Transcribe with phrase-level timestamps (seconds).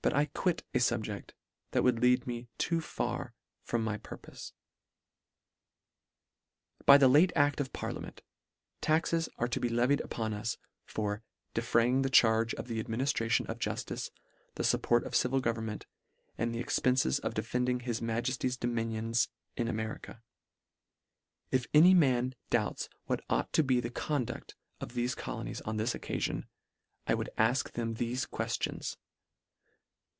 [0.00, 1.30] But I quit a fubject,
[1.72, 4.52] that would lead me too far from my purpofe.
[6.86, 8.22] By the late acl of parliament,
[8.80, 10.56] taxes are to be levied upon us,
[10.86, 11.24] for"
[11.58, 14.10] defraying the charge of the adminiftration of juftice,
[14.54, 15.86] thefupport of civil government—
[16.38, 19.26] and the expences of de fending his Majefty's dominions
[19.56, 20.22] in America."
[21.50, 21.56] 128 LETTER XI.
[21.56, 25.92] If any man doubts what ought to be the conduct of thefe colonies on this
[25.94, 26.44] occafion,
[27.08, 28.96] I would afk them thefe queftions.